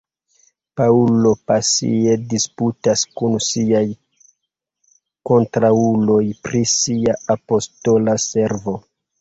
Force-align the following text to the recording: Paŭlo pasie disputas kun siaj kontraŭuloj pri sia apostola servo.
Paŭlo 0.79 1.33
pasie 1.49 2.15
disputas 2.31 3.03
kun 3.21 3.37
siaj 3.49 3.83
kontraŭuloj 5.31 6.19
pri 6.49 6.63
sia 6.73 7.19
apostola 7.39 8.21
servo. 8.29 8.77